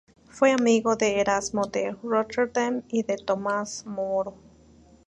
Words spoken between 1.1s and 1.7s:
Erasmo